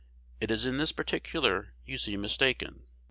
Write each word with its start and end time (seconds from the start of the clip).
It 0.39 0.49
is 0.49 0.65
in 0.65 0.77
this 0.77 0.91
particular 0.91 1.75
you 1.85 1.99
seem 1.99 2.21
mistaken. 2.21 2.87